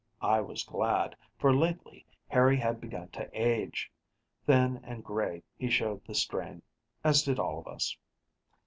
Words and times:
I 0.23 0.41
was 0.41 0.63
glad, 0.63 1.15
for 1.37 1.53
lately, 1.55 2.07
Harry 2.27 2.57
had 2.57 2.81
begun 2.81 3.09
to 3.09 3.29
age. 3.39 3.91
Thin 4.47 4.79
and 4.83 5.03
gray, 5.03 5.43
he 5.59 5.69
showed 5.69 6.03
the 6.05 6.15
strain 6.15 6.63
as 7.03 7.21
did 7.21 7.37
all 7.37 7.59
of 7.59 7.67
us. 7.67 7.95